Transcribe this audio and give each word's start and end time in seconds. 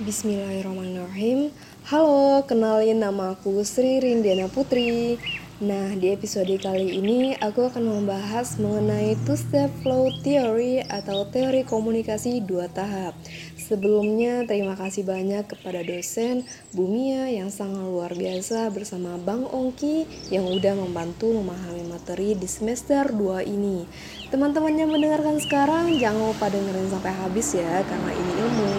Bismillahirrahmanirrahim. 0.00 1.52
Halo, 1.84 2.40
kenalin 2.48 3.04
nama 3.04 3.36
aku 3.36 3.60
Sri 3.68 4.00
Rindiana 4.00 4.48
Putri. 4.48 5.20
Nah, 5.60 5.92
di 5.92 6.08
episode 6.08 6.56
kali 6.56 6.96
ini 6.96 7.36
aku 7.36 7.68
akan 7.68 7.84
membahas 7.84 8.56
mengenai 8.56 9.12
two-step 9.28 9.68
flow 9.84 10.08
theory 10.24 10.80
atau 10.88 11.28
teori 11.28 11.68
komunikasi 11.68 12.40
dua 12.40 12.72
tahap. 12.72 13.12
Sebelumnya, 13.60 14.48
terima 14.48 14.72
kasih 14.72 15.04
banyak 15.04 15.44
kepada 15.52 15.84
dosen 15.84 16.48
Bumia 16.72 17.28
yang 17.28 17.52
sangat 17.52 17.84
luar 17.84 18.16
biasa 18.16 18.72
bersama 18.72 19.20
Bang 19.20 19.44
Ongki 19.52 20.08
yang 20.32 20.48
udah 20.48 20.80
membantu 20.80 21.28
memahami 21.28 21.84
materi 21.92 22.32
di 22.32 22.48
semester 22.48 23.12
2 23.12 23.44
ini. 23.44 23.84
Teman-teman 24.32 24.80
yang 24.80 24.88
mendengarkan 24.88 25.36
sekarang 25.44 25.92
jangan 26.00 26.32
lupa 26.32 26.48
dengerin 26.48 26.88
sampai 26.88 27.12
habis 27.12 27.52
ya 27.52 27.84
karena 27.84 28.10
ini 28.16 28.32
ilmu 28.48 28.72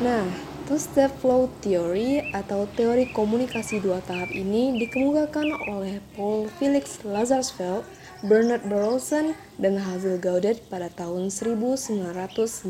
Nah, 0.00 0.24
two-step 0.64 1.12
flow 1.20 1.52
theory 1.60 2.24
atau 2.32 2.64
teori 2.72 3.12
komunikasi 3.12 3.84
dua 3.84 4.00
tahap 4.00 4.32
ini 4.32 4.80
dikemukakan 4.80 5.68
oleh 5.68 6.00
Paul 6.16 6.48
Felix 6.56 7.04
Lazarsfeld, 7.04 7.84
Bernard 8.24 8.64
Burleson, 8.64 9.36
dan 9.60 9.76
Hazel 9.76 10.16
Gaudet 10.16 10.64
pada 10.72 10.88
tahun 10.88 11.28
1994. 11.28 12.64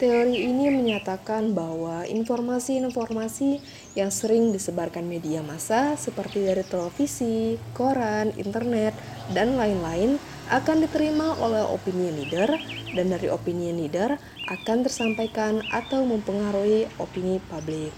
Teori 0.00 0.48
ini 0.48 0.72
menyatakan 0.72 1.52
bahwa 1.52 2.08
informasi-informasi 2.08 3.60
yang 3.92 4.08
sering 4.08 4.48
disebarkan 4.48 5.04
media 5.04 5.44
massa 5.44 5.92
seperti 6.00 6.48
dari 6.48 6.64
televisi, 6.64 7.60
koran, 7.76 8.32
internet, 8.40 8.96
dan 9.36 9.60
lain-lain 9.60 10.16
akan 10.50 10.82
diterima 10.82 11.38
oleh 11.38 11.62
opinion 11.62 12.18
leader 12.18 12.58
dan 12.98 13.06
dari 13.14 13.30
opinion 13.30 13.78
leader 13.78 14.18
akan 14.50 14.82
tersampaikan 14.82 15.62
atau 15.70 16.02
mempengaruhi 16.02 16.90
opini 16.98 17.38
publik. 17.46 17.94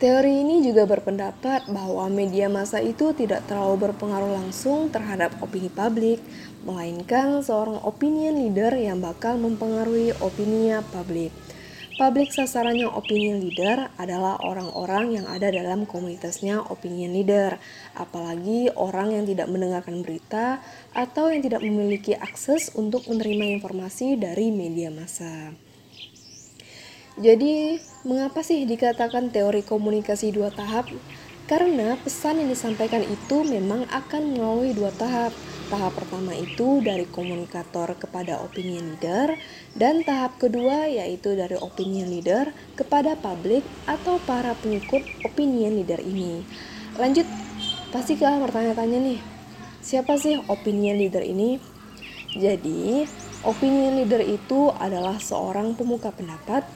Teori 0.00 0.40
ini 0.40 0.64
juga 0.64 0.88
berpendapat 0.88 1.68
bahwa 1.68 2.08
media 2.08 2.48
massa 2.48 2.80
itu 2.80 3.12
tidak 3.12 3.44
terlalu 3.44 3.92
berpengaruh 3.92 4.32
langsung 4.32 4.88
terhadap 4.88 5.36
opini 5.44 5.68
publik, 5.68 6.24
melainkan 6.64 7.44
seorang 7.44 7.76
opinion 7.84 8.40
leader 8.40 8.72
yang 8.80 9.04
bakal 9.04 9.36
mempengaruhi 9.36 10.16
opini 10.24 10.72
publik. 10.88 11.28
Publik 12.00 12.32
sasarannya 12.32 12.88
opinion 12.88 13.44
leader 13.44 13.92
adalah 14.00 14.40
orang-orang 14.40 15.20
yang 15.20 15.28
ada 15.28 15.52
dalam 15.52 15.84
komunitasnya 15.84 16.64
opinion 16.72 17.12
leader, 17.12 17.60
apalagi 17.92 18.72
orang 18.72 19.12
yang 19.12 19.28
tidak 19.28 19.52
mendengarkan 19.52 20.00
berita 20.00 20.64
atau 20.96 21.28
yang 21.28 21.44
tidak 21.44 21.60
memiliki 21.60 22.16
akses 22.16 22.72
untuk 22.72 23.04
menerima 23.04 23.52
informasi 23.60 24.16
dari 24.16 24.48
media 24.48 24.88
massa. 24.88 25.52
Jadi, 27.20 27.76
mengapa 28.08 28.40
sih 28.40 28.64
dikatakan 28.64 29.28
teori 29.28 29.60
komunikasi 29.60 30.32
dua 30.32 30.48
tahap? 30.48 30.88
Karena 31.44 32.00
pesan 32.00 32.40
yang 32.40 32.48
disampaikan 32.48 33.04
itu 33.04 33.44
memang 33.44 33.84
akan 33.92 34.40
melalui 34.40 34.72
dua 34.72 34.88
tahap, 34.96 35.36
Tahap 35.70 35.94
pertama 35.94 36.34
itu 36.34 36.82
dari 36.82 37.06
komunikator 37.06 37.94
kepada 37.94 38.42
opinion 38.42 38.98
leader 38.98 39.38
dan 39.78 40.02
tahap 40.02 40.34
kedua 40.42 40.90
yaitu 40.90 41.38
dari 41.38 41.54
opinion 41.54 42.10
leader 42.10 42.50
kepada 42.74 43.14
publik 43.14 43.62
atau 43.86 44.18
para 44.26 44.58
pengikut 44.58 44.98
opinion 45.22 45.78
leader 45.78 46.02
ini. 46.02 46.42
Lanjut, 46.98 47.22
pasti 47.94 48.18
kalian 48.18 48.42
bertanya-tanya 48.50 48.98
nih, 48.98 49.18
siapa 49.78 50.18
sih 50.18 50.42
opinion 50.50 50.98
leader 50.98 51.22
ini? 51.22 51.62
Jadi, 52.34 53.06
opinion 53.46 54.02
leader 54.02 54.26
itu 54.26 54.74
adalah 54.74 55.22
seorang 55.22 55.78
pemuka 55.78 56.10
pendapat 56.10 56.66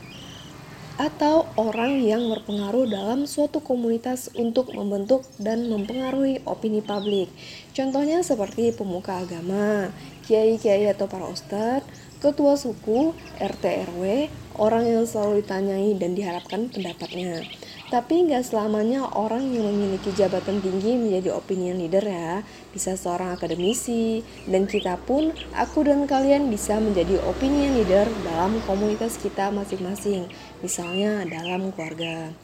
atau 0.94 1.43
orang 1.54 2.02
yang 2.02 2.26
berpengaruh 2.26 2.90
dalam 2.90 3.30
suatu 3.30 3.62
komunitas 3.62 4.26
untuk 4.34 4.74
membentuk 4.74 5.22
dan 5.38 5.70
mempengaruhi 5.70 6.42
opini 6.50 6.82
publik. 6.82 7.30
Contohnya 7.70 8.26
seperti 8.26 8.74
pemuka 8.74 9.22
agama, 9.22 9.94
kiai-kiai 10.26 10.90
atau 10.90 11.06
para 11.06 11.30
ustadz, 11.30 11.86
ketua 12.18 12.58
suku, 12.58 13.14
RT 13.38 13.64
RW, 13.86 14.26
orang 14.58 14.84
yang 14.88 15.04
selalu 15.06 15.46
ditanyai 15.46 15.94
dan 15.94 16.18
diharapkan 16.18 16.72
pendapatnya. 16.74 17.46
Tapi 17.94 18.26
nggak 18.26 18.50
selamanya 18.50 19.06
orang 19.14 19.54
yang 19.54 19.70
memiliki 19.70 20.10
jabatan 20.18 20.58
tinggi 20.58 20.98
menjadi 20.98 21.30
opinion 21.30 21.78
leader 21.78 22.02
ya. 22.02 22.42
Bisa 22.74 22.98
seorang 22.98 23.38
akademisi, 23.38 24.26
dan 24.50 24.66
kita 24.66 24.98
pun, 24.98 25.30
aku 25.54 25.86
dan 25.86 26.02
kalian 26.10 26.50
bisa 26.50 26.82
menjadi 26.82 27.22
opinion 27.22 27.78
leader 27.78 28.10
dalam 28.26 28.58
komunitas 28.66 29.14
kita 29.22 29.54
masing-masing. 29.54 30.26
Misalnya 30.58 31.22
dalam 31.22 31.70
keluarga. 31.70 32.34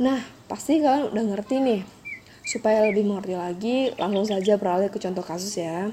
Nah, 0.00 0.24
pasti 0.48 0.80
kalian 0.80 1.12
udah 1.12 1.24
ngerti 1.28 1.60
nih. 1.60 1.80
Supaya 2.48 2.88
lebih 2.88 3.04
mengerti 3.04 3.36
lagi, 3.36 3.76
langsung 4.00 4.32
saja 4.32 4.56
beralih 4.56 4.88
ke 4.88 4.96
contoh 4.96 5.20
kasus 5.20 5.60
ya. 5.60 5.92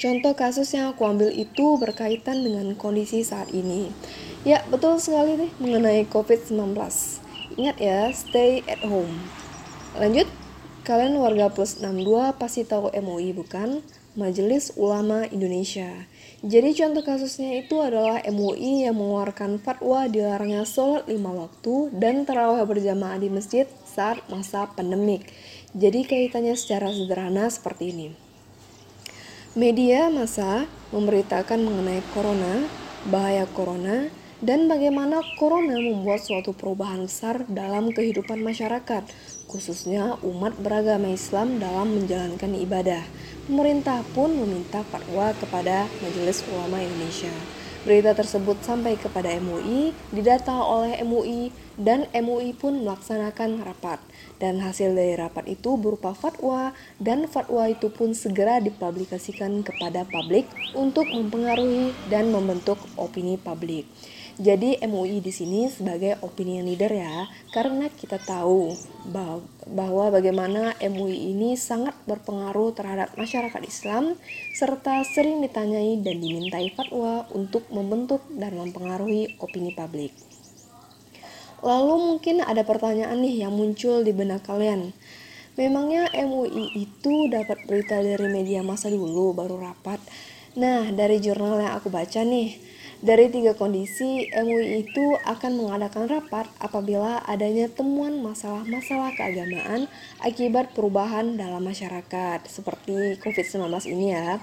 Contoh 0.00 0.32
kasus 0.32 0.72
yang 0.72 0.96
aku 0.96 1.04
ambil 1.04 1.28
itu 1.28 1.76
berkaitan 1.76 2.48
dengan 2.48 2.72
kondisi 2.80 3.20
saat 3.20 3.52
ini. 3.52 3.92
Ya, 4.40 4.64
betul 4.72 4.96
sekali 4.96 5.36
nih 5.36 5.52
mengenai 5.60 6.08
COVID-19. 6.08 7.13
Ingat 7.54 7.76
ya, 7.78 8.10
stay 8.10 8.66
at 8.66 8.82
home. 8.82 9.14
Lanjut, 9.94 10.26
kalian 10.82 11.14
warga 11.22 11.54
plus 11.54 11.78
62 11.78 12.34
pasti 12.34 12.66
tahu 12.66 12.90
MUI 12.90 13.30
bukan? 13.30 13.78
Majelis 14.14 14.74
Ulama 14.78 15.26
Indonesia. 15.26 16.06
Jadi 16.42 16.70
contoh 16.74 17.02
kasusnya 17.02 17.62
itu 17.62 17.78
adalah 17.82 18.22
MUI 18.26 18.86
yang 18.86 18.94
mengeluarkan 18.94 19.58
fatwa 19.58 20.06
dilarangnya 20.06 20.62
sholat 20.62 21.06
lima 21.10 21.34
waktu 21.34 21.94
dan 21.94 22.22
terawih 22.22 22.62
berjamaah 22.62 23.18
di 23.18 23.26
masjid 23.26 23.66
saat 23.86 24.22
masa 24.30 24.70
pandemik. 24.70 25.26
Jadi 25.74 26.06
kaitannya 26.06 26.54
secara 26.54 26.94
sederhana 26.94 27.50
seperti 27.50 27.90
ini. 27.90 28.08
Media 29.54 30.10
masa 30.10 30.66
memberitakan 30.90 31.62
mengenai 31.62 32.02
corona, 32.14 32.66
bahaya 33.10 33.46
corona, 33.50 34.10
dan 34.42 34.66
bagaimana 34.66 35.22
corona 35.38 35.78
membuat 35.78 36.24
suatu 36.24 36.50
perubahan 36.50 37.06
besar 37.06 37.46
dalam 37.46 37.94
kehidupan 37.94 38.42
masyarakat, 38.42 39.06
khususnya 39.46 40.18
umat 40.26 40.58
beragama 40.58 41.14
Islam 41.14 41.62
dalam 41.62 41.94
menjalankan 41.94 42.50
ibadah. 42.58 43.04
Pemerintah 43.46 44.02
pun 44.16 44.32
meminta 44.34 44.82
fatwa 44.88 45.30
kepada 45.36 45.86
Majelis 46.02 46.42
Ulama 46.50 46.80
Indonesia. 46.82 47.30
Berita 47.84 48.16
tersebut 48.16 48.64
sampai 48.64 48.96
kepada 48.96 49.28
MUI, 49.36 49.92
didata 50.08 50.56
oleh 50.56 51.04
MUI, 51.04 51.52
dan 51.76 52.08
MUI 52.16 52.56
pun 52.56 52.80
melaksanakan 52.80 53.60
rapat. 53.60 54.00
Dan 54.40 54.64
hasil 54.64 54.96
dari 54.96 55.12
rapat 55.20 55.44
itu 55.52 55.76
berupa 55.76 56.16
fatwa, 56.16 56.72
dan 56.96 57.28
fatwa 57.28 57.68
itu 57.68 57.92
pun 57.92 58.16
segera 58.16 58.56
dipublikasikan 58.64 59.60
kepada 59.60 60.08
publik 60.08 60.48
untuk 60.72 61.04
mempengaruhi 61.12 61.92
dan 62.08 62.32
membentuk 62.32 62.80
opini 62.96 63.36
publik. 63.36 63.84
Jadi 64.34 64.82
MUI 64.82 65.22
di 65.22 65.30
sini 65.30 65.70
sebagai 65.70 66.18
opinion 66.18 66.66
leader 66.66 66.90
ya, 66.90 67.30
karena 67.54 67.86
kita 67.86 68.18
tahu 68.18 68.74
bahwa 69.70 70.10
bagaimana 70.10 70.74
MUI 70.82 71.30
ini 71.30 71.54
sangat 71.54 71.94
berpengaruh 72.02 72.74
terhadap 72.74 73.14
masyarakat 73.14 73.62
Islam 73.62 74.18
serta 74.58 75.06
sering 75.06 75.38
ditanyai 75.38 76.02
dan 76.02 76.18
dimintai 76.18 76.66
fatwa 76.74 77.30
untuk 77.30 77.62
membentuk 77.70 78.26
dan 78.34 78.58
mempengaruhi 78.58 79.38
opini 79.38 79.70
publik. 79.70 80.10
Lalu 81.62 81.94
mungkin 81.94 82.42
ada 82.42 82.66
pertanyaan 82.66 83.22
nih 83.22 83.46
yang 83.46 83.54
muncul 83.54 84.02
di 84.02 84.10
benak 84.10 84.42
kalian. 84.50 84.90
Memangnya 85.54 86.10
MUI 86.10 86.74
itu 86.74 87.30
dapat 87.30 87.62
berita 87.70 88.02
dari 88.02 88.26
media 88.26 88.66
massa 88.66 88.90
dulu 88.90 89.30
baru 89.30 89.62
rapat? 89.62 90.02
Nah, 90.58 90.90
dari 90.90 91.22
jurnal 91.22 91.62
yang 91.62 91.78
aku 91.78 91.86
baca 91.86 92.26
nih, 92.26 92.73
dari 93.04 93.28
tiga 93.28 93.52
kondisi, 93.52 94.32
MUI 94.32 94.80
itu 94.88 95.04
akan 95.28 95.60
mengadakan 95.60 96.08
rapat 96.08 96.48
apabila 96.56 97.20
adanya 97.28 97.68
temuan 97.68 98.16
masalah-masalah 98.24 99.12
keagamaan 99.12 99.92
akibat 100.24 100.72
perubahan 100.72 101.36
dalam 101.36 101.60
masyarakat, 101.68 102.48
seperti 102.48 103.20
COVID-19 103.20 103.60
ini 103.92 104.16
ya. 104.16 104.40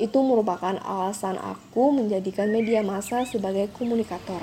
Itu 0.00 0.24
merupakan 0.24 0.80
alasan 0.80 1.36
aku 1.36 1.92
menjadikan 1.92 2.48
media 2.48 2.80
massa 2.80 3.28
sebagai 3.28 3.68
komunikator. 3.76 4.40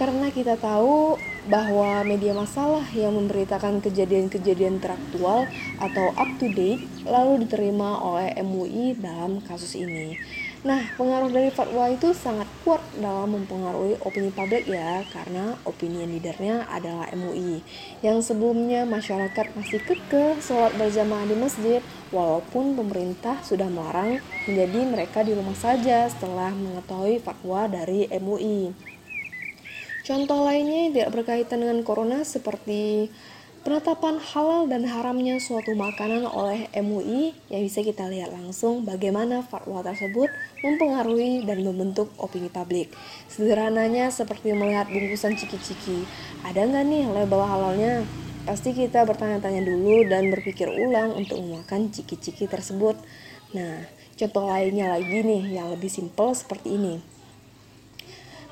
Karena 0.00 0.32
kita 0.32 0.56
tahu 0.56 1.20
bahwa 1.52 2.00
media 2.08 2.32
masalah 2.32 2.88
yang 2.96 3.12
memberitakan 3.20 3.84
kejadian-kejadian 3.84 4.80
teraktual 4.80 5.44
atau 5.76 6.16
up 6.16 6.30
to 6.40 6.48
date 6.56 6.88
lalu 7.04 7.44
diterima 7.44 8.00
oleh 8.00 8.32
MUI 8.40 8.96
dalam 8.96 9.44
kasus 9.44 9.76
ini. 9.76 10.16
Nah, 10.64 10.88
pengaruh 10.96 11.28
dari 11.28 11.52
fatwa 11.52 11.88
itu 11.88 12.16
sangat 12.16 12.44
kuat 12.64 12.80
dalam 12.96 13.32
mempengaruhi 13.32 14.00
opini 14.04 14.28
publik 14.28 14.68
ya, 14.68 15.04
karena 15.08 15.56
opini 15.68 16.04
leadernya 16.04 16.68
adalah 16.68 17.08
MUI. 17.16 17.60
Yang 18.00 18.32
sebelumnya 18.32 18.84
masyarakat 18.84 19.56
masih 19.56 19.80
kekeh 19.84 20.36
sholat 20.40 20.76
berjamaah 20.80 21.24
di 21.28 21.36
masjid, 21.36 21.80
walaupun 22.12 22.76
pemerintah 22.76 23.40
sudah 23.40 23.72
melarang 23.72 24.20
menjadi 24.44 24.80
mereka 24.84 25.24
di 25.24 25.32
rumah 25.32 25.56
saja 25.56 26.08
setelah 26.12 26.52
mengetahui 26.52 27.24
fatwa 27.24 27.64
dari 27.64 28.08
MUI. 28.12 28.89
Contoh 30.10 30.42
lainnya 30.42 30.90
yang 30.90 30.90
tidak 30.90 31.22
berkaitan 31.22 31.62
dengan 31.62 31.86
corona 31.86 32.26
seperti 32.26 33.14
penetapan 33.62 34.18
halal 34.18 34.66
dan 34.66 34.82
haramnya 34.82 35.38
suatu 35.38 35.70
makanan 35.78 36.26
oleh 36.26 36.66
MUI 36.74 37.30
yang 37.46 37.62
bisa 37.62 37.86
kita 37.86 38.10
lihat 38.10 38.34
langsung 38.34 38.82
bagaimana 38.82 39.46
fatwa 39.46 39.86
tersebut 39.86 40.26
mempengaruhi 40.66 41.46
dan 41.46 41.62
membentuk 41.62 42.10
opini 42.18 42.50
publik. 42.50 42.90
Sederhananya 43.30 44.10
seperti 44.10 44.50
melihat 44.50 44.90
bungkusan 44.90 45.38
ciki-ciki. 45.38 46.02
Ada 46.42 46.66
nggak 46.66 46.84
nih 46.90 47.04
label 47.06 47.46
halalnya? 47.46 48.02
Pasti 48.42 48.74
kita 48.74 49.06
bertanya-tanya 49.06 49.62
dulu 49.62 50.10
dan 50.10 50.26
berpikir 50.26 50.74
ulang 50.74 51.14
untuk 51.14 51.38
memakan 51.38 51.94
ciki-ciki 51.94 52.50
tersebut. 52.50 52.98
Nah, 53.54 53.86
contoh 54.18 54.50
lainnya 54.50 54.90
lagi 54.90 55.22
nih 55.22 55.54
yang 55.54 55.70
lebih 55.70 55.86
simpel 55.86 56.34
seperti 56.34 56.74
ini. 56.74 57.19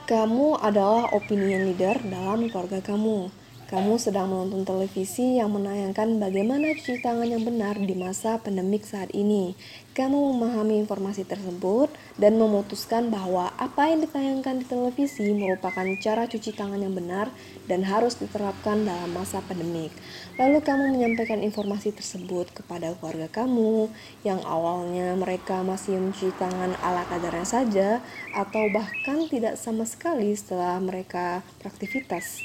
Kamu 0.08 0.56
adalah 0.56 1.12
opinion 1.12 1.68
leader 1.68 2.00
dalam 2.00 2.48
keluarga 2.48 2.80
kamu. 2.80 3.28
Kamu 3.68 4.00
sedang 4.00 4.32
menonton 4.32 4.64
televisi 4.64 5.36
yang 5.36 5.52
menayangkan 5.52 6.16
bagaimana 6.16 6.72
cuci 6.72 7.04
tangan 7.04 7.28
yang 7.28 7.44
benar 7.44 7.76
di 7.76 7.92
masa 7.92 8.40
pandemik 8.40 8.80
saat 8.88 9.12
ini. 9.12 9.52
Kamu 9.92 10.16
memahami 10.32 10.80
informasi 10.80 11.28
tersebut 11.28 11.92
dan 12.16 12.40
memutuskan 12.40 13.12
bahwa 13.12 13.52
apa 13.60 13.92
yang 13.92 14.00
ditayangkan 14.08 14.64
di 14.64 14.66
televisi 14.72 15.36
merupakan 15.36 15.84
cara 16.00 16.24
cuci 16.24 16.56
tangan 16.56 16.80
yang 16.80 16.96
benar 16.96 17.28
dan 17.68 17.84
harus 17.84 18.16
diterapkan 18.16 18.88
dalam 18.88 19.12
masa 19.12 19.44
pandemik. 19.44 19.92
Lalu 20.40 20.64
kamu 20.64 20.96
menyampaikan 20.96 21.44
informasi 21.44 21.92
tersebut 21.92 22.48
kepada 22.56 22.96
keluarga 22.96 23.28
kamu 23.44 23.92
yang 24.24 24.40
awalnya 24.48 25.12
mereka 25.12 25.60
masih 25.60 26.00
mencuci 26.00 26.32
tangan 26.40 26.72
ala 26.80 27.04
kadarnya 27.04 27.44
saja 27.44 28.00
atau 28.32 28.64
bahkan 28.72 29.28
tidak 29.28 29.60
sama 29.60 29.84
sekali 29.84 30.32
setelah 30.32 30.80
mereka 30.80 31.44
beraktivitas. 31.60 32.40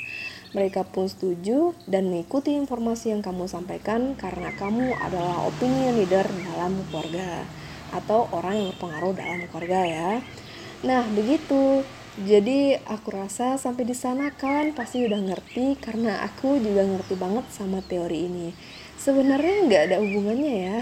Mereka 0.53 0.85
pun 0.94 1.09
setuju 1.09 1.73
dan 1.89 2.13
mengikuti 2.13 2.53
informasi 2.53 3.09
yang 3.09 3.25
kamu 3.25 3.50
sampaikan 3.50 4.13
karena 4.13 4.53
kamu 4.53 4.94
adalah 5.01 5.50
opinion 5.50 5.97
leader 5.97 6.29
dalam 6.29 6.77
keluarga 6.94 7.41
atau 7.89 8.29
orang 8.29 8.61
yang 8.61 8.67
berpengaruh 8.77 9.13
dalam 9.17 9.39
keluarga 9.50 9.81
ya. 9.85 10.09
Nah, 10.85 11.01
begitu. 11.09 11.81
Jadi 12.13 12.77
aku 12.85 13.09
rasa 13.09 13.57
sampai 13.57 13.89
di 13.89 13.97
sana 13.97 14.29
kalian 14.29 14.77
pasti 14.77 15.01
udah 15.01 15.17
ngerti 15.17 15.81
karena 15.81 16.21
aku 16.21 16.61
juga 16.61 16.85
ngerti 16.85 17.17
banget 17.17 17.49
sama 17.49 17.81
teori 17.81 18.29
ini. 18.29 18.53
Sebenarnya 19.01 19.65
nggak 19.65 19.83
ada 19.89 19.97
hubungannya 19.97 20.53
ya. 20.69 20.77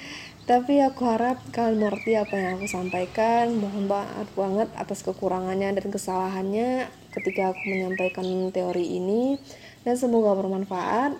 Tapi 0.48 0.80
aku 0.80 1.04
harap 1.04 1.44
kalian 1.52 1.84
mengerti 1.84 2.16
apa 2.16 2.32
yang 2.32 2.56
aku 2.56 2.64
sampaikan. 2.64 3.52
Mohon 3.60 3.92
maaf 3.92 4.28
banget 4.32 4.72
atas 4.72 5.04
kekurangannya 5.04 5.76
dan 5.76 5.86
kesalahannya 5.92 6.88
ketika 7.12 7.52
aku 7.52 7.62
menyampaikan 7.68 8.24
teori 8.54 8.98
ini. 8.98 9.36
Dan 9.86 9.94
semoga 10.00 10.32
bermanfaat. 10.34 11.14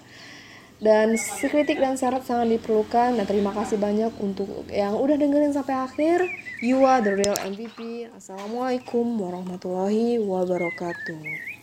Dan 0.80 1.20
kritik 1.20 1.76
dan 1.76 2.00
syarat 2.00 2.24
sangat 2.24 2.56
diperlukan. 2.56 3.20
Dan 3.20 3.24
terima 3.28 3.52
kasih 3.52 3.76
banyak 3.76 4.16
untuk 4.18 4.48
yang 4.72 4.96
udah 4.96 5.20
dengerin 5.20 5.52
sampai 5.52 5.76
akhir. 5.76 6.24
You 6.64 6.82
are 6.88 7.04
the 7.04 7.20
real 7.20 7.36
MVP. 7.36 8.08
Assalamualaikum 8.16 9.04
warahmatullahi 9.20 10.16
wabarakatuh. 10.20 11.59